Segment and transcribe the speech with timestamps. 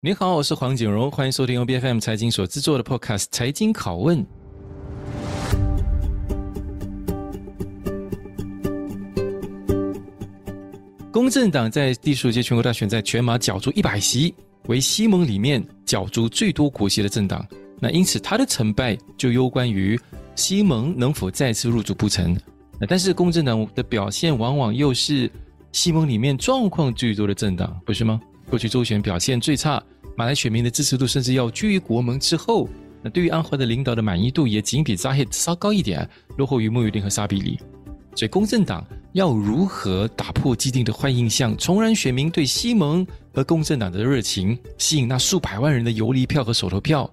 [0.00, 4.24] 你好，我是黄景荣，欢迎收听由 BFM 财经所制作的 Podcast《财经拷问》。
[11.10, 14.32] 公正党在第十五届全国大选在全马角逐一百席，
[14.68, 17.44] 为西盟里面角逐最多国席的政党。
[17.80, 19.98] 那因此，他的成败就攸关于
[20.36, 22.38] 西盟能否再次入主不成。
[22.78, 25.28] 那但是，公正党的表现往往又是
[25.72, 28.20] 西盟里面状况最多的政党，不是吗？
[28.48, 29.82] 过去周选表现最差，
[30.16, 32.68] 马来选民的支持度甚至要居于国盟之后。
[33.02, 37.60] 那对于安华的领导的满意度也仅比扎黑稍高一点，落后于慕尤丁和沙比里。
[38.16, 47.08] 所以公正党要如何打破既定的坏印象，重燃选民对西盟和公正党的热情，吸引那数百万人的游离票和手头票？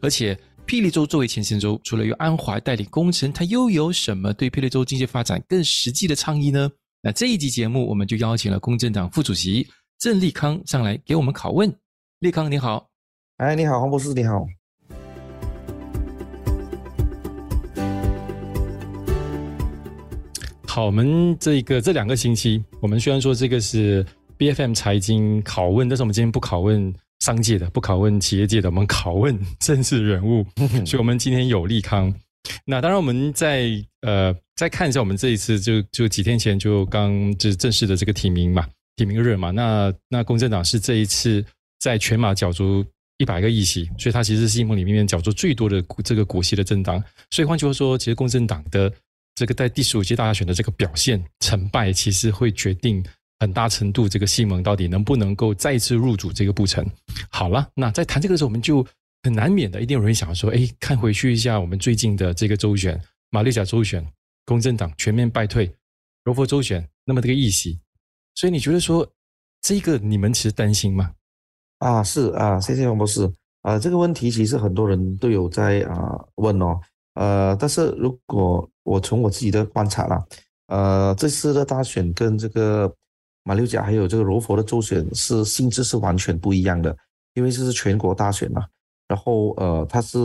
[0.00, 6.70] 而且霹雳州作为前线州，除了由安华代理工程，他又有什么对霹雳州经济发展更实际的倡议呢？
[7.02, 9.66] 那这一集节目，我们就邀请了公正党副主席。
[9.98, 11.74] 郑立康上来给我们拷问，
[12.20, 12.86] 立康你好，
[13.38, 14.46] 哎你好黄博士你好，
[20.66, 24.04] 好，我们这个这两个星期，我们虽然说这个是
[24.36, 30.44] BFM 财经拷问，但是我们今天不拷问商界的，不拷问企业界的，我们拷问政治人物，
[30.84, 32.14] 所以我们今天有立康。
[32.66, 33.70] 那当然我们在
[34.02, 38.68] 呃再看一下，我们这一次就就几天前就刚就是正式的这个提名嘛。
[38.96, 41.44] 提名热嘛，那那公正党是这一次
[41.78, 42.84] 在全马角逐
[43.18, 47.02] 一百个议席，所以它其实是西盟里面角逐最多的这个国席的政党。
[47.30, 48.92] 所以换句话说，其实公正党的
[49.34, 53.04] 这个在第十五届大选的这个表现成败，其实会决定
[53.38, 56.84] 很大程度这个西盟到底能不能够再次入主这个不成。
[57.28, 58.86] 好了，那在谈这个的时候，我们就
[59.22, 62.98] 很难免的，一定有人想说，哎，看回去一下我们最近的这个周选，
[63.30, 64.06] 马六甲周选，
[64.46, 65.70] 公正党全面败退，
[66.24, 67.78] 柔佛周选，那么这个议席。
[68.36, 69.04] 所以你觉得说
[69.62, 71.10] 这个你们其实担心吗？
[71.78, 73.28] 啊，是啊，谢谢王博士。
[73.62, 76.78] 啊，这个问题其实很多人都有在啊问哦。
[77.14, 80.24] 呃，但是如果我从我自己的观察啦，
[80.68, 82.94] 呃，这次的大选跟这个
[83.42, 86.96] 马六甲还有这个柔佛的州选是性质是完全不一样的，
[87.34, 88.64] 因为这是全国大选嘛。
[89.08, 90.18] 然后呃，它是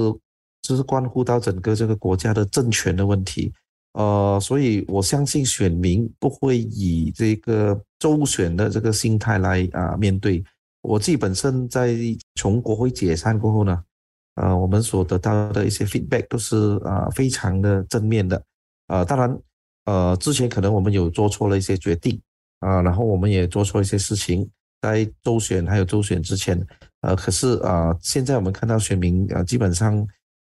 [0.62, 3.52] 就是关乎到整个这个国家的政权的问题。
[3.94, 10.44] 呃，所以我相信选民不会以这个周选的这个心态来啊、面对。
[10.82, 11.96] 我自己本身在
[12.36, 13.84] 从国会解散过后呢，
[14.36, 18.42] 呃，我们所得到的一些 feedback 都是啊、非常的正面的。
[18.88, 19.40] 呃，当然，
[19.86, 22.20] 呃，之前可能我们有做错了一些决定
[22.62, 24.50] 啊、然后我们也做错一些事情，
[24.82, 26.60] 在周选还有周选之前，
[27.02, 30.00] 呃，可是啊、呃，现在我们看到选民啊、呃，基本上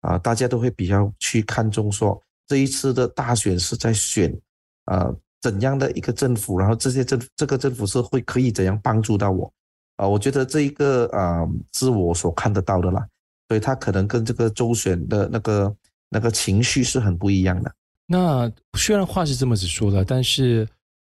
[0.00, 2.22] 啊、呃，大家都会比较去看重说。
[2.46, 4.32] 这一次的大选是在选，
[4.86, 6.58] 呃，怎样的一个政府？
[6.58, 9.52] 然后这些政这个政府是会可以怎样帮助到我？
[9.96, 13.06] 啊、我觉得这一个啊、呃，是我所看得到的啦。
[13.48, 15.76] 所以他可能跟这个州选的那个
[16.08, 17.70] 那个情绪是很不一样的。
[18.06, 20.66] 那虽然话是这么子说的，但是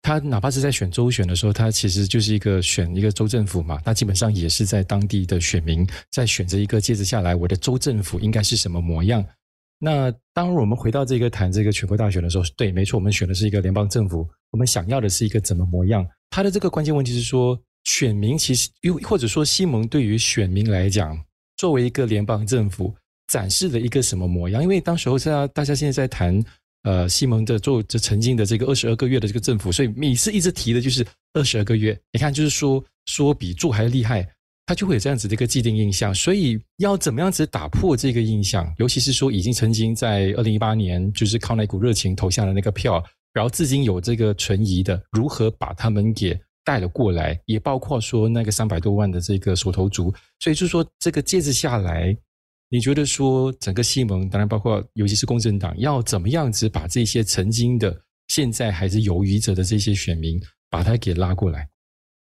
[0.02, 3.80] 他哪怕是在选州选的时候，他其实就是一个选一个州政府嘛。
[3.84, 9.24] 那基本上也是在当地的选民在选择一个接着下来我的州政府应该是什么模样。
[9.78, 16.04] 那当我们回到这个谈这个全国大选的时候，对，没错，我们选的是一个联邦政府，我们想要的是一个怎么模样？
[16.30, 21.16] 他的这个关键问题是说，选民其实又或者说西蒙对于选民来讲，
[21.56, 22.92] 作为一个联邦政府
[23.28, 24.62] 展示了一个什么模样？
[24.62, 26.44] 因为当时候在大家现在在谈，
[26.82, 31.98] 呃，西蒙的做这曾经的这个二十二个月的这个政府，所以每次一直提的就是二十二个月。
[32.12, 34.28] 你看，就是说说比做还厉害。
[34.68, 38.70] 他就会有这样子的一个既定印象，所以要怎么样子打破这个印象？
[38.76, 43.02] 尤其是说已经曾经在二零一八年就是靠那股热情投下了那个票，
[43.32, 47.40] 然后至今有这个存疑的，如何把他们给带了过来？
[47.46, 52.14] 也包括说那个三百多万的这个手投族，所以就是说这个接着下来，
[52.68, 61.66] 你觉得说整个西盟，当然包括尤其是公正党，要怎么样子把这些曾经的、现在还是犹豫着的这些选民，把他给拉过来？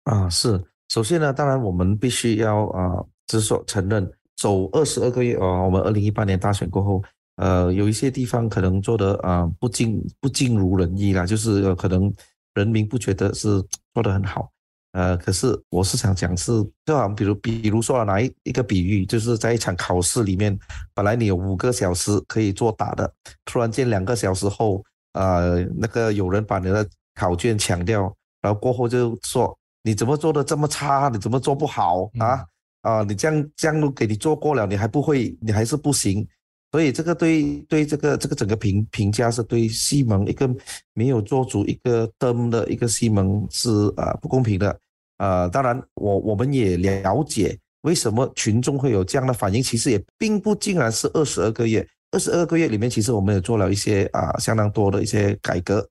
[0.03, 0.61] 啊，是。
[0.93, 7.01] 首先呢，当然我们必须要啊，直说承认，走二十二个月啊，我们二零一八年大选过后，
[7.37, 12.13] 呃，有一些地方可能做得啊不尽不尽如人意啦，就是可能
[12.53, 13.59] 人民不觉得是
[13.95, 14.47] 做得很好，
[14.91, 16.51] 呃，可是我是想讲是，
[16.85, 20.55] 就好像比如比如说拿一一个比喻，就是在一场考试里面，
[20.93, 23.11] 本来你有五个小时可以作答的，
[23.45, 24.83] 突然间两个小时后，
[25.13, 29.57] 呃，那个有人把你的考卷抢掉，然后过后就说。
[29.83, 31.09] 你怎么做的这么差？
[31.09, 32.45] 你怎么做不好啊？
[32.81, 36.27] 啊，你这样这样都给你做过了，你还不会，你还是不行。
[36.71, 40.49] 所以这个对对这个这个整个评评价是对西蒙一个
[40.93, 44.75] 没有做足一个 term 的一个西蒙是呃不公平的。
[45.17, 49.61] 呃，当然我我们也了解为什么群众会有这样的反应？
[49.61, 55.87] 其实也并不尽然是二十二个月，二十二个月里面，其实我们也做了一些啊相当多的一些改革，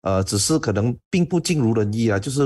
[0.00, 2.40] 呃，只是可能并不尽如人意啊，就是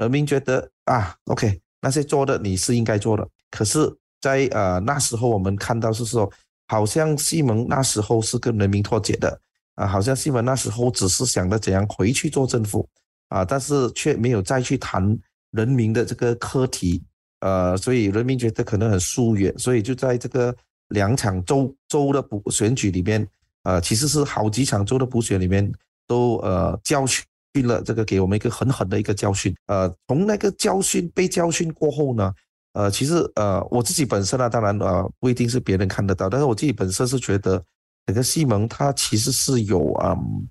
[0.00, 3.78] 人民觉得啊，OK，那些做的你是应该做的，可是
[4.18, 6.30] 在呃那时候我们看到是说，
[6.68, 9.38] 好像西蒙那时候是跟人民脱节的
[9.74, 12.88] 啊，好像西蒙那时候只是想着怎样回去做政府
[13.28, 15.18] 啊，但是却没有再去谈
[15.50, 17.04] 人民的这个课题。
[17.40, 20.54] 呃，所以人民觉得可能很疏远，所以就在这个
[20.88, 23.26] 两场州州的补选举里面，
[23.62, 25.70] 呃，其实是好几场州的补选里面
[26.06, 27.24] 都呃教训
[27.54, 29.54] 了这个给我们一个很狠的一个教训。
[29.66, 32.32] 呃，从那个教训被教训过后呢，
[32.72, 37.62] 呃，其实呃我自己本身呢，当然呃不一定是别人看得到，但是我自己本身是觉得
[38.06, 40.48] 整个西蒙它其实是有嗯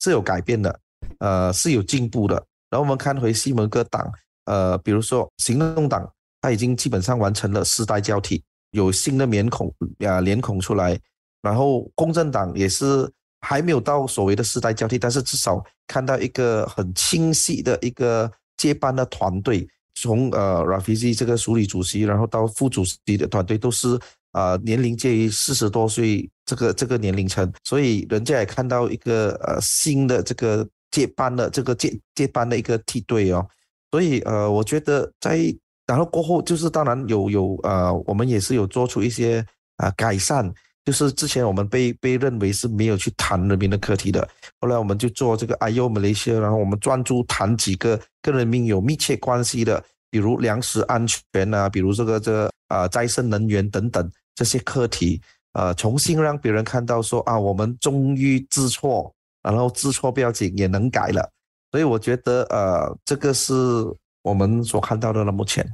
[0.00, 0.80] 是有改变的，
[1.18, 2.34] 呃是有进步的。
[2.70, 4.12] 然后我们看回西蒙各党，
[4.46, 6.10] 呃，比如说行动党。
[6.42, 9.70] 他已经基本上完成了世代交替，有新的面孔
[10.06, 10.98] 啊脸孔出来，
[11.42, 13.06] 然后公正党也是
[13.40, 23.98] 还没有到所谓的世代交替，但是至少看到一个很清晰的一个接班的团队，从呃 Rafizi 这个署理主席，然后到副主席的团队都是
[24.32, 33.46] 啊、年龄介于四十多岁这个这个年龄层，所以人家也看到一个呃新的这个接班的这个接接班的一个梯队哦，
[33.90, 35.54] 所以呃我觉得在。
[35.86, 39.44] 然后过后就是当然有有呃，我们也是有做出一些
[39.78, 40.48] 啊、改善，
[40.84, 44.26] 就是之前我们被被认为是没有去谈人民的课题的，
[44.60, 55.20] 后来我们就做这个 IO Malaysia，然后我们专注谈几个跟人民有密切关系的，比如粮食安全啊，比如这个这个啊再生能源等等这些课题，
[55.52, 59.12] 呃，重新让别人看到说啊，我们终于知错，
[59.42, 61.30] 然后知错不要紧也能改了，
[61.70, 63.52] 所以我觉得呃，这个是
[64.22, 65.64] 我们所看到的呢，目前。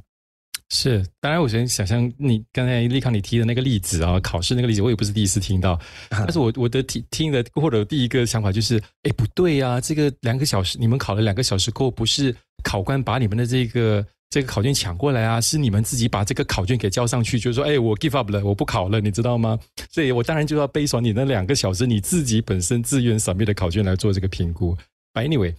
[0.70, 5.78] 是，当然，我先想象你刚才立康你提的那个例子啊，考试那个例子，我也不是第一次听到。
[6.10, 12.34] 但是我我的听听的或者第一个想法就是，哎，不对呀，这个两个小时你们考了两个小时过后，不是
[12.64, 19.56] 考官把你们的这个这个考卷抢过来啊，是你们自己把这个考卷给交上去，就是说，哎，我 give up 了，我不考了，你知道吗？
[19.90, 24.76] 所以我当然就要背上你那两个小时你自己本身自愿 submit 的考卷来做这个评估。
[25.14, 25.54] But anyway。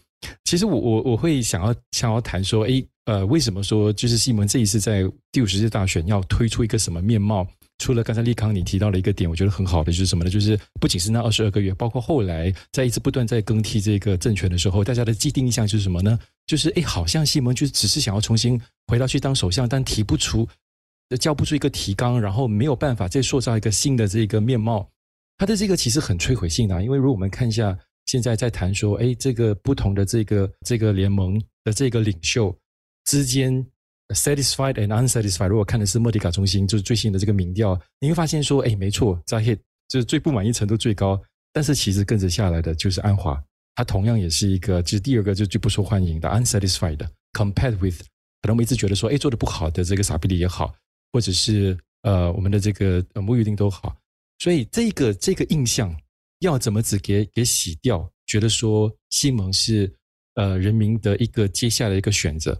[0.45, 5.01] 其实我我我会想要想要谈说，诶，呃，为什么说就是西蒙这一次在
[5.31, 7.47] 第五十届大选要推出一个什么面貌？
[7.77, 10.29] 除了刚才立康你提到了一个点，我觉得很好的就是什么呢？
[10.29, 16.19] 就是不仅是那二十二个月，包括后来在一直不断在更替这个政权的时候，大家的既定印象就是什么呢？
[16.47, 20.45] 就是诶，好像西蒙就只是想要重新回到去当首相，但提不出
[21.17, 24.85] 交不出一个提纲，然后没有办法再塑造一个新的这个面貌。
[25.37, 27.77] 他的这个其实很摧毁性的，因为如果我们看一下。
[28.07, 32.57] 现在在谈说，哎，这个不同的这个这个联盟的这个领袖
[33.07, 33.65] 之间
[34.09, 35.47] ，satisfied and unsatisfied。
[35.47, 39.57] 如果看的是莫迪卡中心就是最新的这个民调，你会发现说，哎，没错在 hit
[39.87, 41.19] 就是最不满意程度最高，
[41.51, 43.41] 但是其实跟着下来的就是安华，
[43.73, 47.07] 他同样也是一个，就是第二个就最不受欢迎的 unsatisfied。
[47.33, 47.99] Compared with，
[48.41, 50.75] 可能我们一直觉得说，哎，做的不好的这个傻比里也好，
[51.11, 53.97] 或者是呃我们的这个呃穆玉丁都好，
[54.39, 55.95] 所以这个这个印象。
[56.41, 58.07] 要怎么子给给洗掉？
[58.27, 59.91] 觉得说西蒙是
[60.35, 62.55] 呃人民的一个接下来一个选择，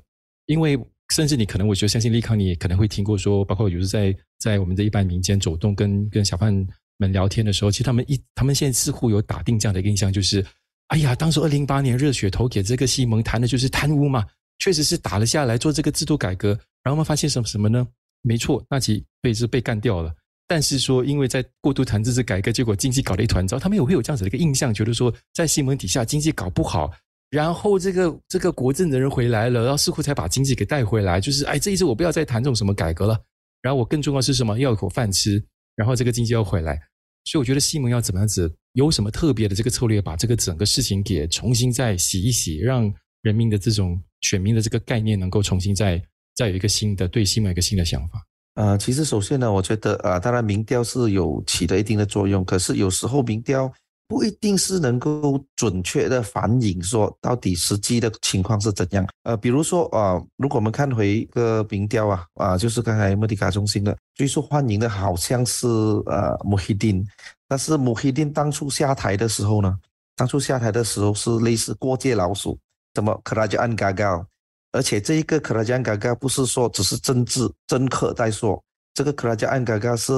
[0.47, 0.77] 因为
[1.13, 6.54] 甚至你可能我觉得相信立康，你也可能会听过说，包括有时在在我们的一般民间走动，跟跟小贩
[6.97, 10.44] 们聊天的时候，其实他们一他们现在似乎有打定这样的一个印象，就是
[10.87, 14.25] 哎呀，当时二零一八年热血投给这个西蒙，谈的就是贪污嘛，
[14.59, 16.49] 确实是打了下来做这个制度改革，
[16.83, 17.87] 然后我们发现什么什么呢？
[18.21, 20.13] 没错，那其被是被干掉了。
[20.47, 26.89] 但是说，因为在过度谈这次改革，结果经济搞得一团糟，他们也会有这样子的一个印象，觉得说在西蒙底下经济搞不好，
[27.30, 33.19] 然后这个这个国政的人回来了，然后似乎才把经济给带回来，就是哎，这一次我不要再谈这种什么改革了，
[33.62, 35.44] 然后我更重要是什么，要有口饭吃，
[35.76, 36.80] 然后这个经济要回来，
[37.26, 42.92] 所以我觉得西蒙要怎么样子，有什么特别的这个策略，把这个整个事情给重新再洗一洗，让
[43.24, 46.02] 人民的这种选民的这个概念能够重新再
[46.36, 48.24] 再有一个新的对西蒙一个新的想法。
[48.56, 53.72] 呃，其实首先呢，我觉得啊，当然民调是有起了一定的作用，可是有时候民调
[54.07, 59.06] 不一定是能够准确的反映说到底实际的情况是怎样。
[59.23, 67.06] 呃，比如说啊，如果我们看回一个民调啊，啊，就是刚才莫迪卡中心的最受欢迎的好像是呃穆希丁，
[67.47, 69.78] 但是穆希丁当初下台的时候呢，
[70.16, 72.57] 当初下台的时候是类似过街老鼠，
[72.95, 74.26] 什么克拉吉安嘎嘎。
[74.71, 80.14] 而且这一个克拉加安嘎嘎不是说只是政治政客在说，这个克拉加安嘎嘎是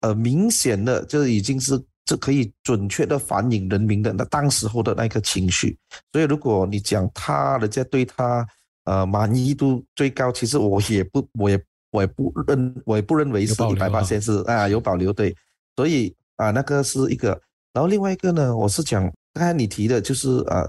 [0.00, 5.76] 呃明显的，就已经是这可以准确的反映人民的那当时候的那个情绪。
[6.10, 8.46] 所以如果你讲他人家对他
[8.84, 15.36] 呃满意度最高，其实我也不我也我也不认，我也不认为是一百八先是啊有保留对，
[15.76, 17.38] 所以啊那个是一个，
[17.74, 19.02] 然后另外一个呢，我是讲
[19.34, 20.66] 刚才你提的就是呃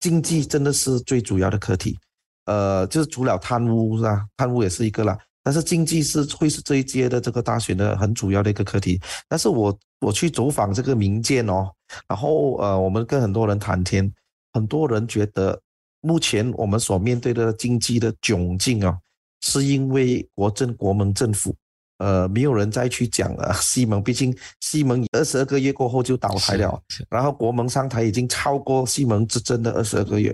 [0.00, 1.98] 经济真的是最主要的课题，
[2.44, 11.70] 呃就是除了贪污是吧，贪污也是一个啦，但是经济是会是这一届的这个大选的很主要的一个课题，但是我我去走访这个民间哦，
[12.06, 14.12] 然后呃我们跟很多人谈天，
[14.52, 15.60] 很多人觉得
[16.00, 18.98] 目前我们所面对的经济的窘境啊。
[19.44, 21.52] 是因为国政国盟政府，
[21.98, 23.52] 呃，没有人再去讲了。
[23.60, 26.80] 西蒙毕竟西蒙二十二个月过后就倒台了，
[27.10, 30.32] 然后国盟上台已经超过西蒙执政的二十二个月，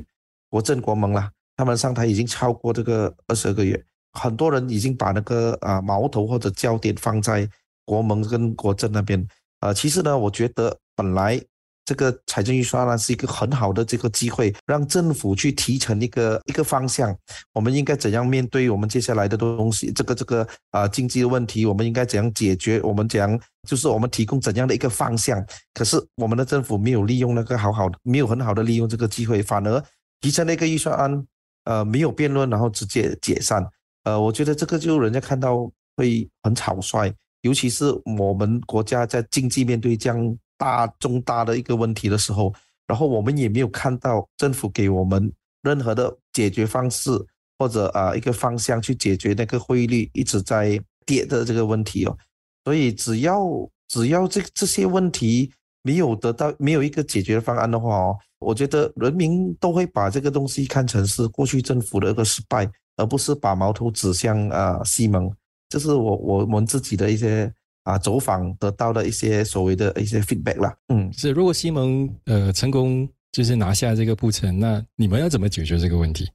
[0.50, 3.82] 国政国盟啦，他们上台已经超过这个二十二个月，
[4.18, 7.48] 很多人已经把那个啊矛头或者焦点放在
[7.84, 9.26] 国盟跟国政那边。
[9.60, 11.40] 呃，其实呢，我觉得本来。
[11.88, 17.16] 这个财政预算案是一个很好的这个机会，让政府去提成一个一个方向。
[17.54, 19.90] 我们应该怎样面对我们接下来的东西？
[19.92, 22.78] 这个这个啊、经济的问题，我们应该怎样解决？
[22.82, 25.42] 我们讲就是我们提供怎样的一个方向？
[25.72, 29.82] 可是我们的政府没有利用那个好好的，没有很好的利用这个机会，反而
[30.20, 31.26] 提成了一个预算案，
[31.64, 33.66] 呃，没有辩论，然后直接解散。
[34.08, 37.12] 呃，我觉得这个就人家看到会很草率，
[37.42, 37.84] 尤其是
[38.18, 40.38] 我们国家在经济面对这样。
[40.60, 42.52] 大重大的一个问题的时候，
[42.88, 47.12] 然后我们也没有看到政府给我们任何的解决方式，
[47.60, 52.18] 或者啊一个方向去解决那个汇率一直在跌的这个问题哦。
[52.64, 53.40] 所以只要
[53.86, 55.48] 只要这这些问题
[55.82, 62.68] 没有得到没有一个解决方案的话哦，我觉得人民都会把这个东西看成是过去政府的一个失败，
[62.98, 65.34] 而不是把矛头指向啊西蒙。
[65.70, 67.50] 这是我我们自己的一些。
[67.84, 76.30] 啊，走访得到的一些所谓的一些 feedback 啦，嗯，是如果西蒙呃成功就是拿下这个布城，那你们要怎么解决这个问题？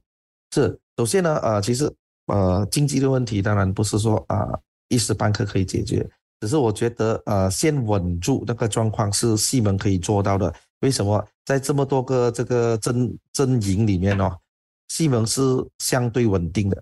[0.52, 1.88] 是首先呢，呃，其实
[2.26, 6.04] 呃经济的问题当然不是说啊、呃、一时半刻可以解决，
[6.40, 10.52] 只是我觉得呃先稳住那个状况是西蒙可以做到的。
[10.80, 14.36] 为什么在这么多个这个阵阵营里面哦，
[14.94, 15.42] 西蒙是
[15.80, 16.80] 相对稳定的。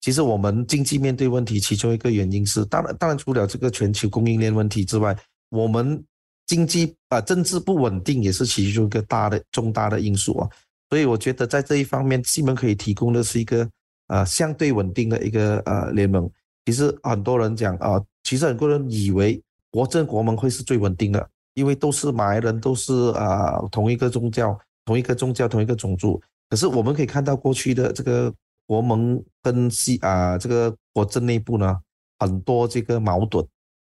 [0.00, 6.00] 其实我们经济面对问题，其中一个原因是，当然，当然除了这个全球供应链问题之外，我们
[6.46, 10.48] 经济啊政治不稳定也是其中一个大的重大的因素啊。
[10.90, 13.68] 所以我觉得在这一方面，西蒙可以提供的是一个
[14.06, 16.30] 呃相对稳定的一个呃联盟。
[16.66, 19.42] 其实很多人讲啊，其实很多人以为
[19.72, 26.22] 国政国盟会是最稳定的，因为都是马来人，都是啊同一个宗教，同一个宗教，同一个种族。
[26.50, 28.30] 可是我们可以看到过去的这个。
[28.66, 31.76] 国盟跟西啊，这个国政内部呢，
[32.20, 33.44] 很多这个矛盾，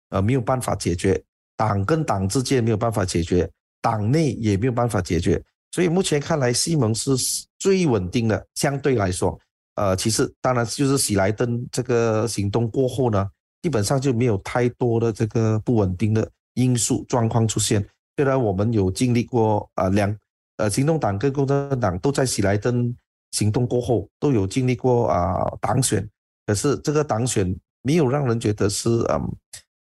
[0.09, 1.19] 呃，没有办法解决，
[1.57, 3.49] 党跟党之间没有办法解决，
[3.81, 7.09] 党内也没有办法解决，所以目前看来，西蒙是
[7.57, 9.35] 最稳定的，相对来说，
[9.73, 13.27] 呃，其实当然就是喜来登这个行动过后呢，
[13.63, 17.83] 基本上就没有太多的这个不稳定的因素状况出现。
[18.15, 20.15] 虽然我们有经历过啊两
[20.57, 22.95] 呃行动党跟共产党都在喜来登。
[23.31, 26.07] 行动过后都有经历过啊党选，
[26.45, 29.21] 可是这个党选没有让人觉得是嗯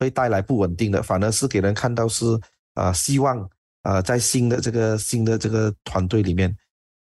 [0.01, 2.27] 会带来不稳定的，反而是给人看到是
[2.75, 3.49] 啊希望
[3.83, 6.53] 啊在新的这个新的这个团队里面，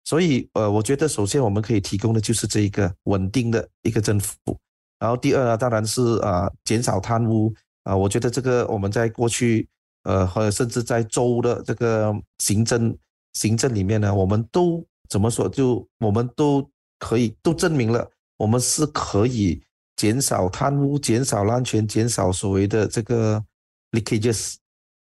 [0.03, 4.35] 所以呃我觉得首先我们可以提供的就是这一个稳定的一个政府，
[4.99, 7.55] 然后第二呢当然是啊减少贪污。
[7.85, 9.69] 啊，我觉得这个我们在过去
[10.03, 12.97] 呃或者甚至在州的这个行政
[13.33, 14.85] 行政里面呢，我们都。
[15.09, 15.47] 怎么说？
[15.47, 16.67] 就我们都
[16.99, 19.63] 可以都证明了，我们是可以
[19.95, 23.45] 减少贪污、减少滥权、减少所谓的这个
[23.91, 24.55] leakages。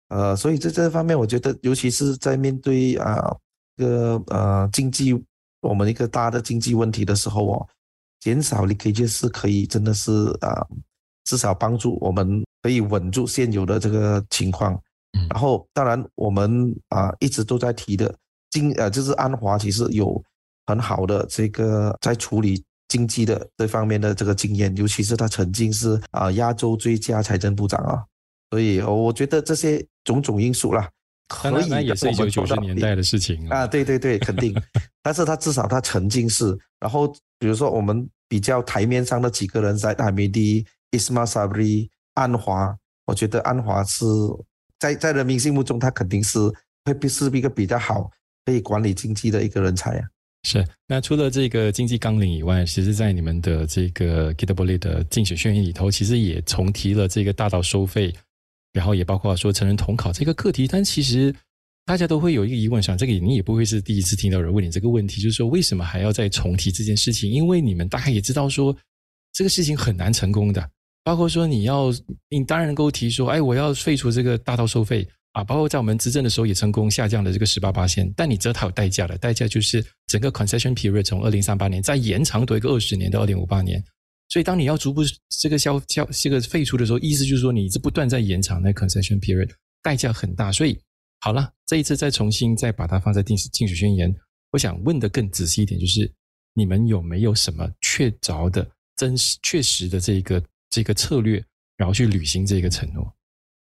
[0.09, 3.37] 呃，所以在这方面，我觉得，尤其是在面对啊
[3.77, 5.13] 一个呃经济
[5.61, 7.69] 我们一个大的经济问题的时候哦，
[8.21, 10.67] 减少 leakage 是可以真的是啊，
[11.25, 14.83] 至少帮助我们可以稳住现有的这个情况。
[15.29, 18.15] 然后，当然我们啊一直都在提的。
[18.51, 20.21] 经呃，就是安华其实有
[20.67, 28.03] 很好的这个在处理经济的这方面的这个经验，尤其是他曾经是啊亚洲最佳财政部长啊，
[28.51, 30.89] 所以我觉得这些种种因素啦，
[31.29, 34.53] 可以那也是一九九十年代的事情啊，对对对，肯定。
[35.01, 37.07] 但是他至少他曾经是，然后
[37.39, 42.77] 比如说我们比较台面上的几个人，在海梅迪、Ismail Sabri、安华，
[43.07, 44.05] 我觉得安华是
[44.81, 46.41] 在在人民心目中，他肯定是
[46.85, 48.11] 会是一个比较好。
[48.47, 50.09] 可以管理经济的一个人才啊，
[50.45, 50.67] 是。
[50.89, 58.13] 那除了这个经济纲领以外，其实，在你们的这个 Kita Boleh 的竞选宣言里头，其实也重提了这个大道收费，
[58.73, 60.67] 然后也包括说成人统考这个课题。
[60.67, 61.33] 但其实
[61.85, 67.31] 大家都会有一个疑问，想这个你也不会是第一次听到人问你这个问题，就是说为什么还要再重提这件事情？
[67.31, 68.75] 因为你们大概也知道说，
[69.35, 70.71] 这个事情很难成功的。
[71.03, 71.91] 包括说你要，
[72.29, 75.43] 你当然能够提说，哎，我要废除这个大道收费啊。
[75.43, 83.83] 包括在我们执政的时候也成功下降了这个十八八线，但你知道它有代价的，代价就是整个 concession period 从二零三八年再延长多一个二十年到二零五八年。
[84.29, 85.03] 所以当你要逐步
[85.41, 89.51] 这个消消这个废除的时候，意思就是说你是不断在延长那 concession period，
[89.83, 90.53] 代价很大。
[90.53, 90.79] 所以
[91.21, 94.15] 好了，这一次再重新再把它放在定时竞选宣言，
[94.53, 96.13] 我想问的更仔细一点，就是
[96.55, 100.41] 你们有没有什么确凿的、真实、确实的这个？
[100.71, 101.45] 这个策略，
[101.77, 103.13] 然后去履行这个承诺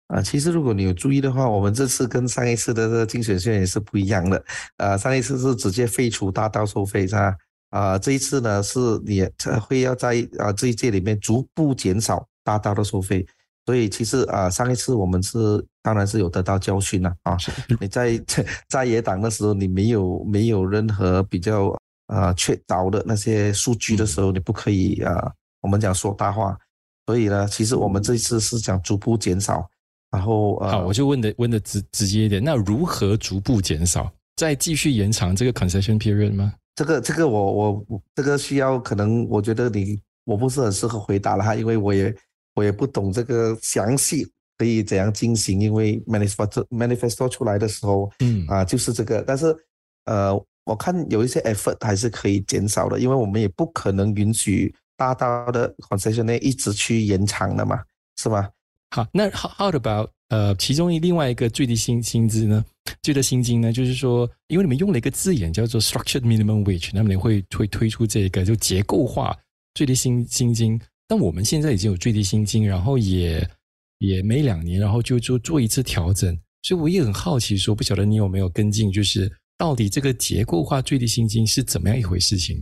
[0.08, 0.22] 啊。
[0.22, 4.44] 其实如果你有注意的话，我们这次跟上一次的这个竞选宣言是不一样的。
[4.78, 7.36] 呃，上一次是直接废除大道收费，是吧？
[7.70, 9.28] 啊，这一次呢是你
[9.62, 13.26] 会要在啊这一届里面逐步减少大道的收费。
[13.66, 15.38] 所以其实啊，上一次我们是
[15.84, 17.36] 当然是有得到教训了啊。
[17.82, 18.18] 你在
[18.70, 26.58] 在野党的时候，你没有没有任何比较啊确凿的那些数据的时候，你不可以啊，我们讲说大话。
[27.08, 29.66] 所以呢，其实我们这次是想逐步减少，
[30.12, 34.12] 然后呃，好，我就问的问的直直接一点，那如何逐步减少？
[34.36, 36.54] 再继续延长这个 concession period 吗？
[36.76, 37.54] 这个这个我
[37.88, 42.14] 我这个需要可能我觉得你我不是很适合回答了哈，因为我也
[42.56, 49.56] 我也不懂这个详细可以怎样进行，因为 manifesto manifesto 出来的时候，嗯啊就是这个，但是
[50.04, 54.76] 呃我看有一些 effort 还是可以减少的，因为我们也不可能允许。
[54.98, 57.82] 大道的 concession，一直去延长的嘛，
[58.18, 58.50] 是吗？
[58.90, 62.66] 好，那 how how about 呃，其中一另外一个最低薪薪资呢，
[63.02, 69.38] 最低薪金呢，就是说，因为你们用了一个字眼叫做 structured minimum wage，那么你会会推出这个就结构化
[69.74, 70.80] 最低薪薪金。
[71.08, 73.48] 但我们现在已经有最低薪金，然后也
[74.00, 76.38] 也每两年，然后就就做一次调整。
[76.64, 82.62] 所以我也很好奇，说不晓得你有没有跟进，就是到底这个结构化最低薪金是怎么样一回事情？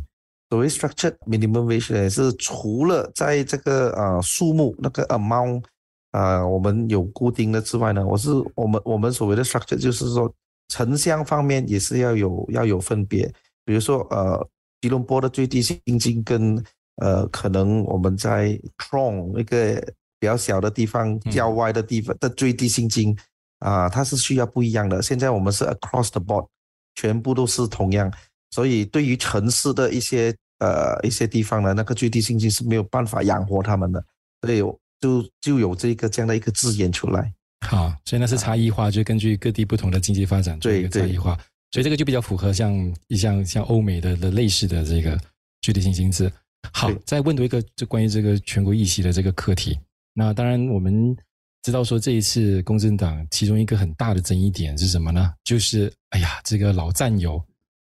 [0.49, 5.63] 所谓 structured minimum wage 呢，是除了在这个呃数目那个 amount
[6.11, 10.31] 啊、呃，我们有固定的之外呢，我是我们我们所谓的 structure 就是说
[10.69, 13.25] 城乡方面也是要有要有分别，
[13.65, 14.47] 比如说呃
[14.81, 16.63] 吉隆坡的最低薪金跟
[16.97, 19.81] 呃可能我们在 Klang 那个
[20.19, 23.15] 比较小的地方郊外的地方的最低薪金
[23.59, 25.01] 啊、它是需要不一样的。
[25.01, 26.45] 现在我们是 across the board，
[26.93, 28.11] 全部都是同样。
[28.55, 34.01] 所以，对于城市的一些呃一些地方呢，那个最低薪金是没有办法养活他们的，
[34.41, 34.59] 所以
[35.01, 37.33] 就就有这个这样的一个字眼出来。
[37.67, 41.37] 好，所以那是差异化，就根据各地不同的经济发展做一个差异化。
[41.71, 45.19] 所以这个就比较符合像像像欧美的的类似的这个
[45.59, 46.31] 最低薪金制。
[46.71, 49.77] 好，再问多一个就关于这个全国议席的这个课题。
[50.13, 51.13] 那当然我们
[51.61, 55.33] 知道说这一次公正党其中一个很大的争议点是什么呢？
[55.43, 57.43] 就是哎呀，这个老战友。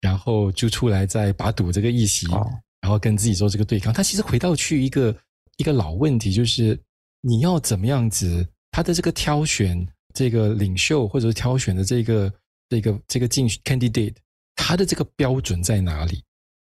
[0.01, 2.27] 然后就出来再把赌这个议席，
[2.81, 3.93] 然后跟自己做这个对抗。
[3.93, 5.13] 他其实回到去一个
[5.57, 6.79] 一个老问题，就是
[7.21, 9.85] 你要怎么样子，他的这个挑选
[10.15, 12.33] 这个领袖，或者是挑选的这个
[12.69, 14.15] 这个这个竞选 candidate，
[14.55, 16.23] 他的这个标准在哪里？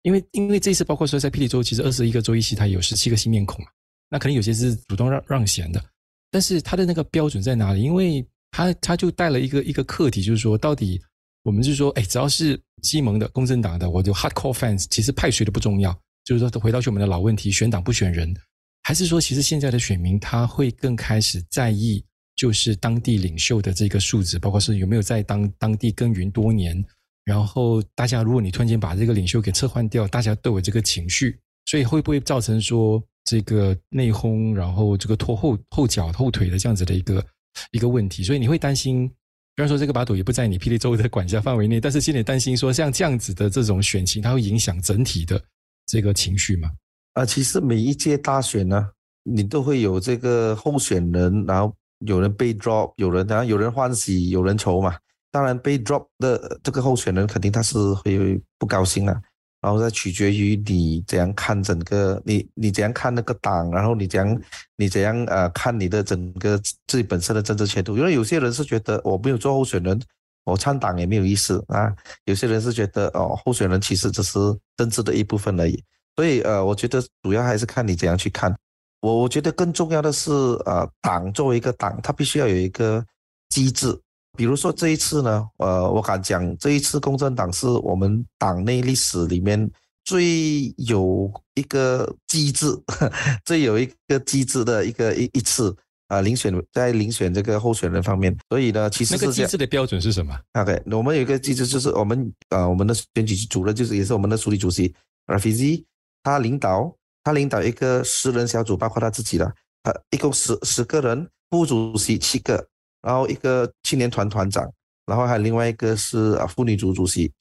[0.03, 3.71] 因为因为这次包括说在霹雳州，其实二十一个州议席，他有十七个新面孔嘛，
[4.09, 5.85] 那可能有些是主动让让贤的，
[6.31, 7.83] 但是他的那个标准在哪里？
[7.83, 11.03] 因为他他就带了一个一个课题，就是说到底。
[11.47, 15.97] 我们是说，哎，只要是基盟的、公正党的，我就 hardcore fans，其实派谁都不重要。
[16.25, 18.35] 就是说，回到去我们的老问题，选党不选人，
[18.83, 22.05] 还是说，其实现在的选民他会更开始在意，
[22.35, 26.85] 就是当地领袖的这个素质，包括是有没有在当当地耕耘多年。
[27.25, 37.25] 然后，大家如果你突然间把这个领袖给撤换掉，大家都有这个情绪，所以会不会造成说这个内讧，然后这个拖后后脚后腿的这样子的一个
[37.71, 38.25] 一个问题？
[38.25, 39.09] 所以你会担心。
[39.57, 45.42] 虽然说这个把赌也不在你霹雳州的管辖范围内，但是心里担心说，像这样子的这种选情，它会影响整体的
[45.87, 46.71] 这个情绪嘛？
[47.14, 48.87] 啊，其实每一届大选呢，
[49.23, 54.95] 你都会有这个候选人，然后有人被 drop，有人然后有人欢喜，有人愁嘛。
[55.31, 59.19] 当然被 drop 的这个候选人，肯定他是会不高兴啊。
[59.66, 64.40] 然后再取决于你怎样看整个你你怎样看那个党，然后你怎样
[64.76, 67.96] 你怎样呃看你的整个自己本身的政治前途。
[67.96, 70.00] 因为有些人是觉得我没有做候选人，
[70.44, 71.92] 我参党也没有意思啊。
[72.26, 74.38] 有些人是觉得哦，候选人其实只是
[74.76, 75.83] 政治的一部分而已。
[76.14, 78.57] 所以呃，我觉得主要还是看你怎样去看。
[79.00, 80.31] 我我觉得更重要的是
[80.64, 83.05] 呃，党作为一个党，它必须要有一个
[83.48, 84.00] 机制。
[84.37, 89.68] 比如说这一次呢，呃，我敢讲，这一次共产党是我们党内历史里面
[90.05, 92.66] 最有一个机制，
[93.44, 95.75] 最有一个机制的一个一一次
[96.09, 98.37] 啊，遴选在遴选这个候选人方面。
[98.49, 104.94] 所以呢，其实那个机制的标准是什么？OK，我们有一个机制，就是我们呃，我们的选举主任就是也是我们的书记主席
[105.27, 105.85] Rafizi，
[106.22, 106.94] 他领导
[107.25, 112.64] 他领导一个十人小组，包括他自己的，他一共十十个人，副主席七个，
[113.07, 114.69] 然后一个青年团团长，
[115.07, 117.33] 然后还有另外一个是啊妇女组主席。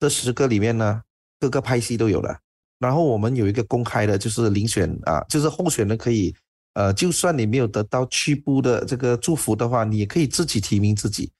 [0.00, 1.00] 这十个里面呢，
[1.38, 2.36] 各个派系都有了。
[2.80, 6.34] 然后我们有一个公开的，就是遴选啊，就是候选人可以，
[6.74, 11.30] 呃，就算你没有得到区部的这个祝福的话，你也可以自己提名自己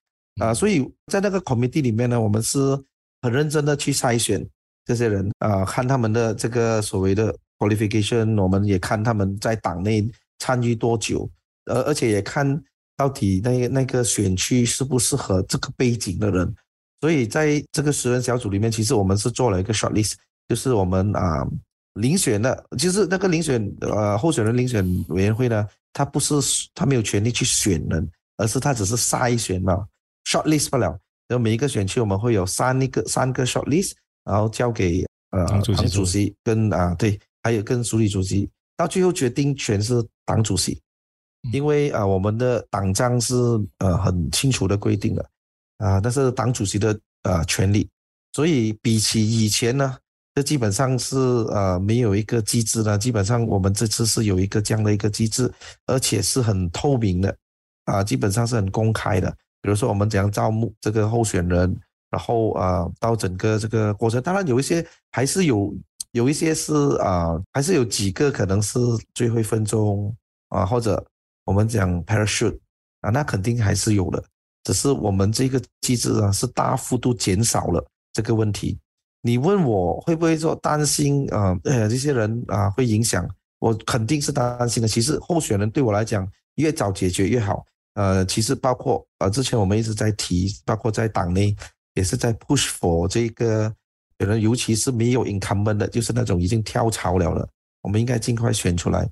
[0.40, 0.54] 啊。
[0.54, 2.58] 所以在那个 committee 里面呢，我们是
[3.22, 4.48] 很认真的去筛选
[4.84, 7.36] 这些人啊，看他们的这个所谓的。
[7.62, 10.04] qualification，我们也看他们在党内
[10.40, 11.30] 参与多久，
[11.66, 12.60] 而而且也看
[13.02, 16.54] 到底那个那个选区适不适合这个背景的人。
[17.00, 20.12] 所以在这个十人小组里面，其实我们是做了一个 short list，
[20.48, 21.44] 就是我们啊
[21.94, 26.34] 遴选的，就是那个遴选呃候选人遴选委员会呢，他不是
[26.76, 29.84] 他没有权利去选人，而是他只是筛选嘛
[30.24, 30.96] ，short list 不了。
[31.26, 37.18] 然后每一个选区我们会有三个三个 short list，然后交给呃党主，主席跟啊对。
[37.44, 40.80] 还有跟署理主席，到最后决定权是党主席，
[41.50, 43.34] 因为啊，我们的党章是
[43.78, 45.30] 呃很清楚的规定的
[45.78, 47.88] 啊，那是党主席的呃权利，
[48.32, 49.96] 所以比起以前呢，
[50.34, 55.52] 这基本上是呃没有一个机制呢，基本上我们这次是有一个这样的一个机制，
[55.86, 57.36] 而且是很透明的
[57.86, 59.28] 啊，基本上是很公开的。
[59.60, 61.76] 比如说我们怎样招募这个候选人，
[62.10, 65.74] 然后啊到整个这个过程，当然有一些还是有。
[66.14, 68.78] 有一些是啊，还是有几个可能是
[69.14, 70.14] 最后一分钟
[70.50, 71.02] 啊，或者
[71.44, 72.58] 我们讲 parachute
[73.00, 74.22] 啊，那肯定还是有的。
[74.64, 78.78] 只是我们这个机制啊，是大幅度减少了这个问题。
[79.22, 81.58] 你问我会不会说担心啊？
[81.64, 83.28] 呃，这些人啊会影响，
[83.58, 84.88] 我肯定是担心的。
[84.88, 87.64] 其实候选人对我来讲，越早解决越好。
[87.94, 91.54] 呃，其实包括呃，之前我们一直在提，包括在党内
[91.94, 93.72] 也是在 push for 这个。
[94.18, 97.48] 可能尤其是没有 incumbent 的，就是那种已经跳槽了的，
[97.80, 99.04] 我们应该尽快选出来，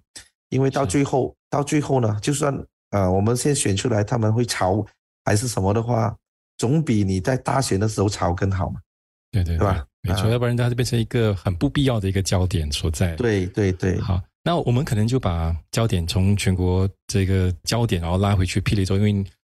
[0.50, 2.54] 因为到最后，到最后呢，就算
[2.90, 4.84] 呃我们先选出来，他们会炒
[5.24, 6.14] 还是什么的话，
[6.58, 8.80] 总比你在大选的时候炒更好嘛。
[9.32, 9.86] 对对对，对吧？
[10.02, 13.14] 没错，要不然它就变成一个很不必要的一个焦点所在。
[13.16, 14.00] 对对对。
[14.00, 19.12] 好，那我们可能就把焦点从全国这个焦点，然后拉回去霹雳州，因为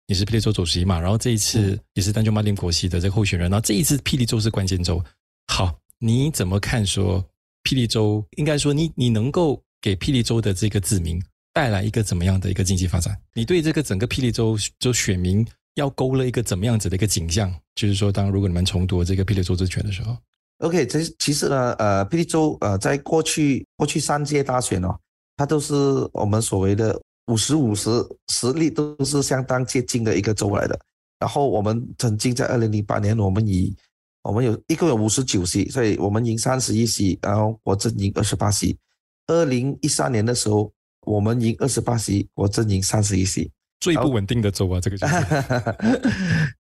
[0.07, 5.02] 你是霹雳州主席嘛，然后这一次也是丹州马林国系的这个候选人，然后这一次霹雳州是关键州。
[5.46, 7.24] 好，你怎么看说
[7.62, 8.22] 霹雳州？
[8.37, 11.21] 应该说你你能够给霹雳州的这个子民
[11.53, 13.14] 带来一个怎么样的一个经济发展？
[13.35, 17.53] 你对这个整个霹雳州州选民要勾勒一个怎么样子的一个景象？
[17.75, 20.16] 就是说，当如果你们重夺这个霹雳州之权的时候
[20.59, 24.97] ，OK，这其实呢，呃，霹雳州呃，在过去过去三届大选哦，
[25.37, 25.75] 它都是
[26.12, 27.90] 我们所谓的五十五十
[28.29, 30.79] 实力都是相当接近的一个州来的。
[31.18, 33.75] 然后我们曾经在二零零八年，我们以
[34.23, 38.77] 我们有一共有五十九席，所以我们赢三十一席，然后国阵赢二十八席。
[39.26, 40.72] 二零一三年的时候，
[41.06, 43.50] 我们赢二十八席，我阵赢三十一席。
[43.80, 45.14] 最不稳定的州啊，这个就是。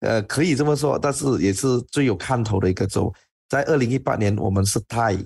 [0.00, 3.12] 呃，可以这么说，但是也是最有看头的一个州。
[3.48, 5.22] 在二零一八年，我们是 tie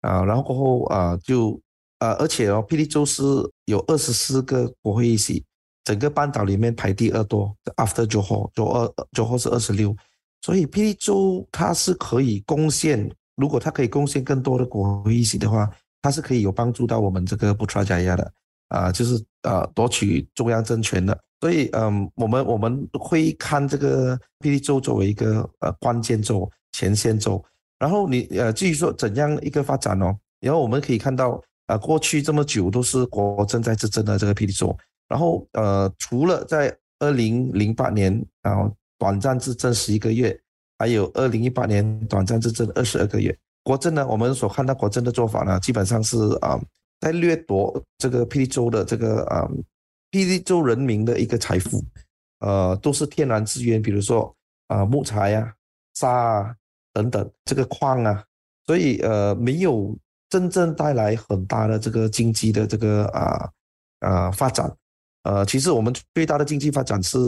[0.00, 1.60] 啊，然后过后啊，就
[1.98, 3.22] 呃，而且哦，霹雳州是
[3.66, 5.44] 有二十四个国会议席，
[5.84, 9.94] 整个半岛里面排第二多，after Johor，Johor 二 Johor 是二十六。
[10.40, 15.70] 所以霹雳州它是可以贡献，如果它可以贡献更多的国会议席的话，
[16.04, 18.32] 它是可以有帮助到我们这个布查加亚的
[18.68, 21.18] 啊，就是呃夺取中央政权的。
[21.40, 27.42] 所以嗯，我们我们会看这个霹雳州作为一个呃关键州、前线州。
[27.78, 34.76] 然后你呃至于说怎样一个发展哦，然后我们可以看到啊，过去这么久都是国阵在执政的这个霹雳州，
[35.08, 38.70] 然后呃除了在二零零八年然后。
[38.96, 40.40] 短暂执政十一个月，
[40.78, 43.36] 还有二零一八年短暂执政二十二个月。
[43.64, 46.56] 国政呢，我们所看到国政的做法呢，基本上是啊，
[47.00, 49.42] 在掠夺这个霹雳州的这个啊，
[50.12, 51.84] 霹雳州人民的一个财富，
[52.38, 54.32] 呃，都是天然资源，比如说
[54.68, 55.52] 啊木材啊、
[55.94, 56.54] 沙啊
[56.92, 58.22] 等等，这个矿啊，
[58.66, 59.92] 所以呃，没有
[60.28, 63.50] 真正带来很大的这个经济的这个啊
[63.98, 64.72] 啊发展。
[65.24, 67.18] 呃，其实我们最大的经济发展是。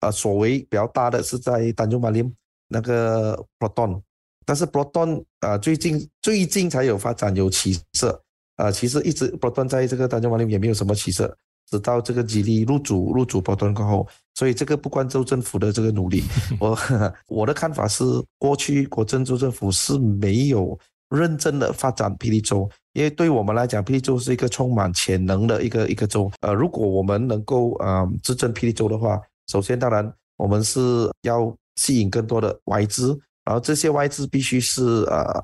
[0.00, 2.32] 呃，所谓比较大的是在丹中马林
[2.68, 4.00] 那个 Proton，
[4.48, 8.18] 但是 Proton 啊，最近最近才有发展有起色，
[8.56, 11.36] 啊，其实一直 Proton 在这个丹中马林也没有什么起色，
[11.70, 16.22] 直到这个吉利入主入主 Proton 过后，所以这个不关州政府的这个努力，
[16.58, 16.78] 我
[17.26, 18.02] 我的看法是，
[18.38, 20.78] 过去国政州政府是没有
[21.10, 29.20] 认真的发展霹雳州，因为对我们来讲，霹雳州是一个充满潜能的一个一个州，呃，如果我们能够啊执政霹雳州的话。
[29.50, 30.80] 首先，当然，我们是
[31.22, 35.42] 要吸引更多的外资，然后这些外资必须是呃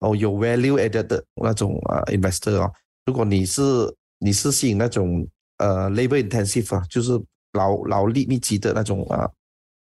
[0.00, 2.68] 哦有 value added 的那种啊 investor 哦，
[3.06, 3.62] 如果你是
[4.18, 5.24] 你是吸引那种
[5.58, 7.12] 呃 labor intensive 啊，就是
[7.52, 9.30] 劳劳力密集的那种啊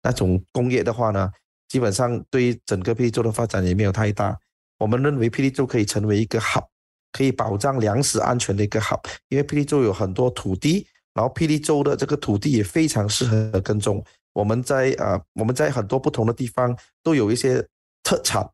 [0.02, 1.32] 那种工业的话呢，
[1.68, 4.38] 基本上对于整个霹雳州的发展也没有太大。
[4.78, 6.68] 我们认为霹雳州可以成为一个好
[7.12, 14.04] 可以保障粮食安全的一个好因为霹雳州有很多土地，然后霹雳州的这个土地也非常适合耕种。
[14.38, 17.60] 我们在啊我们在很多不同的地方都有一些
[18.04, 18.44] 特产，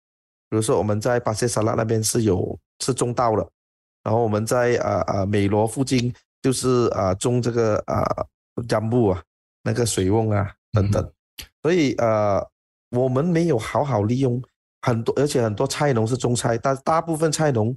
[0.49, 3.47] 比如说我们在巴塞沙拉那边是有是种稻的，
[4.03, 8.03] 然后我们在啊啊美罗附近就是啊种这个呃
[8.67, 9.23] 菖蒲啊，
[9.63, 11.13] 那个水翁啊等等，
[11.63, 12.43] 所以呃
[12.91, 14.43] 我们没有好好利用。
[14.87, 17.75] 很多，而且很多菜农是种菜，但大部分菜农，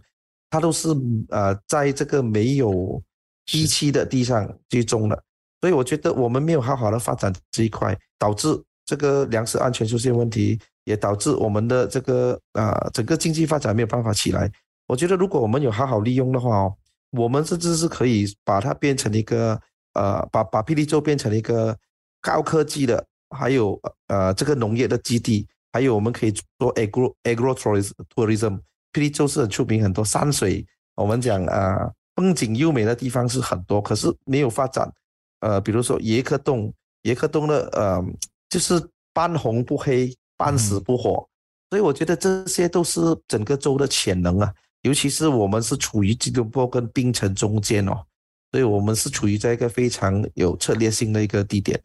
[0.49, 0.89] 他都是
[1.29, 3.01] 呃，在这个没有
[3.45, 5.23] 地气的地上去种的，
[5.59, 8.47] 所以我觉得我们没有好好的发展这一块，导致
[8.85, 14.51] 这个粮食安全出现问题，也导致我们的这个呃整个经济发展没有办法起来。
[14.87, 16.73] 我觉得如果我们有好好利用的话哦，
[17.11, 19.59] 我们甚至是可以把它变成一个
[19.93, 21.75] 呃，把把霹雳州变成一个
[22.21, 25.47] 高科技的，还有呃这个农业的基地。
[25.73, 28.57] 还有，我们可以做 agro agro tourism，
[28.93, 30.65] 霹雳州是很出名，很多山水。
[30.95, 34.91] 我们讲啊，风景优美的地方是很多，可是没有发展。
[35.39, 36.73] 呃，比如说椰壳洞，
[37.03, 38.03] 椰壳洞的呃，
[38.49, 38.81] 就是
[39.13, 41.11] 半红不黑，半死不活。
[41.11, 41.27] 嗯。
[41.69, 48.01] 所以我觉得这些都是整个州的潜能啊，尤其是我们是处于吉隆坡跟槟城中间哦，
[48.51, 51.77] 所以我们是处于在一个非常有策略性的一个地点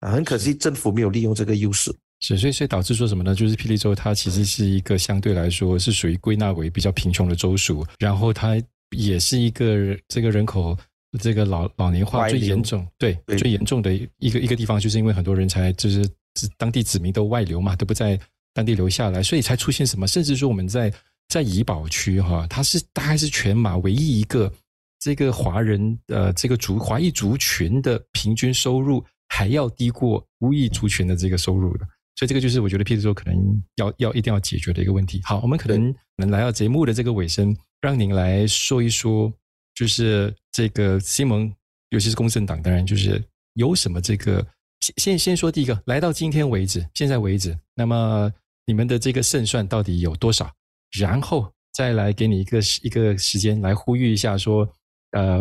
[0.00, 0.10] 啊。
[0.10, 1.90] 很可惜政府没有利用这个优势。
[2.20, 3.34] 是，所以所以导致说什么呢？
[3.34, 10.76] 就是霹雳州它其实是一个相对来说是属于归纳为比较贫穷的州属，然后它也是一个这个人口
[11.18, 16.08] 这个老老年化最严重，对，对最严重的一个一个地方，就是因为很多人才就是
[16.56, 18.18] 当地子民都外流嘛，都不在
[18.54, 20.92] 当地留下来，所以才出现什么，甚至说我们在
[21.28, 24.52] 在怡保区哈，它是大概是全马唯一一个
[25.00, 31.86] 这个华人呃这个族华裔族群的平均收入还要低过无裔族群的这个收入的。
[32.16, 35.20] 所以这个就是我觉得霹雳州可能要要一定要解决的一个问题。
[35.24, 39.32] 好，我们可能能来到节目的这个尾声，让您来说一说，
[39.80, 41.50] 就是这个西蒙，
[41.88, 44.46] 尤其是公正党，当然就是有什么这个
[44.80, 48.30] 先先先说第一个，来到今天为止，现在为止，那么
[48.66, 50.52] 你们的这个胜算到底有多少？
[50.98, 54.68] 然后再来给你一个一个时间来呼吁一下，说
[55.12, 55.38] 呃，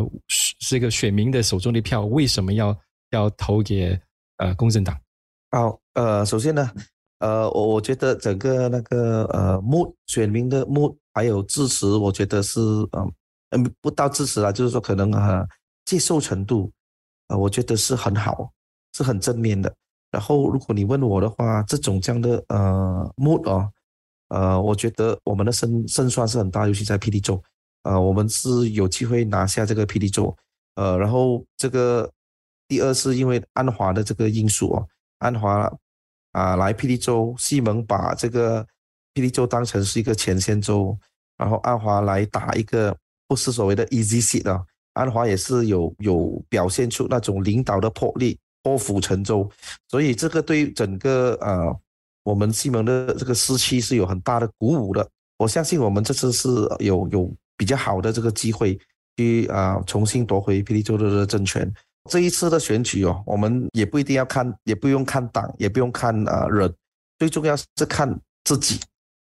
[0.69, 2.73] 这个选民的手中的票为什么要
[3.10, 3.99] 要投给
[4.38, 4.97] 呃公正党？
[5.52, 6.71] 好，呃，首先呢，
[7.19, 12.62] 呃，我我觉得整个那个呃目选民的目还有支持，我觉得是
[12.93, 13.12] 嗯
[13.49, 15.45] 嗯不到支持啦，就是说可能啊
[15.85, 16.71] 接受程度，
[17.27, 18.51] 呃，我觉得是很好，
[18.93, 19.73] 是很正面的。
[20.12, 23.71] 然后如果你问我的话，这种这样的呃 mood 哦，
[24.29, 27.41] 呃，我觉得我们的胜胜算是很大，尤其在霹雳州，
[27.83, 30.35] 呃，我们是有机会拿下这个霹雳州，
[30.75, 32.09] 呃，然后这个
[32.67, 34.88] 第二是因为安华的这个因素哦。
[35.19, 35.71] 安华
[36.31, 38.63] 啊，来霹雳州，西蒙把这个
[39.13, 40.97] 霹雳州当成是一个前线州，
[41.38, 42.95] 然后安华来打一个
[43.29, 44.59] 不是所谓的 easy seat 啊，
[44.93, 49.47] 安华也是有有表现出那种领导的魄力，破釜沉舟，
[49.87, 51.79] 所以这个对整个呃
[52.23, 55.07] 我们西蒙的这个士气是有很大的鼓舞的。
[55.37, 58.77] 我相信我们这次是有有比较好的这个机会
[59.15, 61.71] 去啊、重新夺回霹雳州的政权。
[62.09, 66.73] 这一次的选举哦，我们也不一定要看，也不用看党，也不用看啊人，
[67.19, 68.79] 最重要是看自己。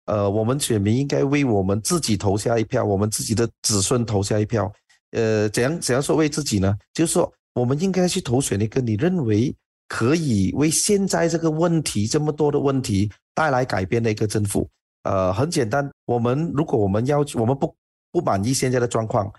[0.06, 4.72] 呃，我们选民应该为我们自己投下一票，我们自己的子孙投下一票。
[5.12, 6.76] 呃，怎样怎样说为自己呢？
[6.94, 9.56] 就是说，我们应该去投选一个你认为
[9.88, 14.70] 可以为现在这个问题这么多的问题带来改变的一个政府。
[15.04, 17.76] 呃，很简单，我们如果我们要求我们不
[18.12, 19.32] 不满意现在的状况。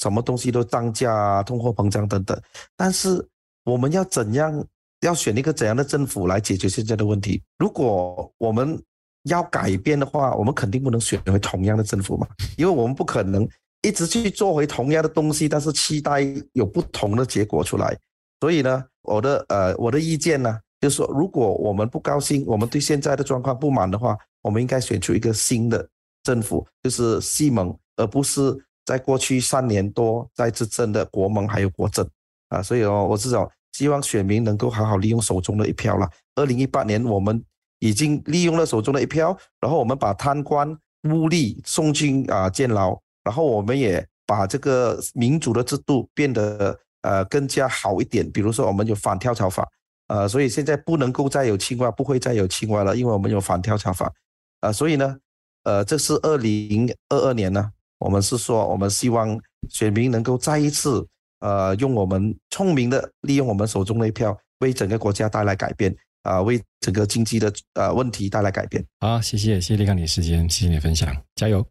[0.00, 2.40] 什么东西都涨价，通货膨胀等等，
[2.76, 3.20] 但是
[3.64, 4.64] 我们要怎样，
[5.00, 7.42] 要选一个怎样的政府来解决现在的问题？
[7.58, 8.80] 如果我们
[9.28, 13.48] 要改变的话，我们肯定不能选回同样的政府嘛，因为我们不可能
[13.82, 17.96] 一直去做回同样的东西，但是期待有不同的结果出来。
[18.40, 25.88] 所以呢，我的呃我的意见呢，就是说，如果我们不高兴，我们对现在的状况不满的话，我们应该选出一个新的
[26.22, 28.56] 政府，就是西蒙，而不是。
[28.88, 32.08] 在过去三年多在执政的国盟还有国政
[32.48, 36.08] 啊，所以哦，我至少希望选民能够好好利用手中的一票了。
[36.36, 37.44] 二零一八年我们
[37.78, 40.70] 已经利用了手中的一票，然后我们把贪官
[41.04, 48.28] 污吏送进啊监牢，然后我们也把这个民主的制度变得呃更加好一点。
[48.30, 49.68] 比如说我们有反跳槽法，
[50.08, 54.12] 呃，所以现在不能够再有青蛙，不会再有青蛙了，因为我们有反跳槽法
[54.60, 55.16] 啊，所以呢，
[55.64, 57.70] 呃，这是二零二二年呢。
[57.98, 59.36] 我们是说，我们希望
[59.68, 61.04] 选民能够再一次
[61.40, 68.84] 呃用我们聪明的利用我们手中的一票，为整个国家带来改变啊、呃，为整个经济的呃问题带来改变。
[69.00, 71.64] 好，谢谢，谢谢立刚你的时间，谢谢你的分享，加油。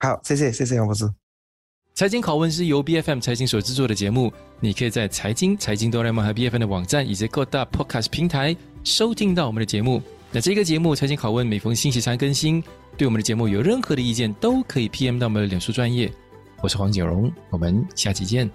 [0.00, 1.08] 好，谢谢，谢谢黄博士。
[1.94, 10.02] 财经拷问是由 B F M 财经所制作的节目，你可以在财经、财经哆啦 A 梦和 B F M 的网站以及各大 Podcast 平台收听到我们的节目。
[10.30, 12.62] 那这个节目财经拷问每逢星期三更新。
[12.96, 16.10] 对我们的节目有任何的意见，都可以 PM 到我们的脸书专业。
[16.62, 18.50] 我是黄景荣，我们下期见。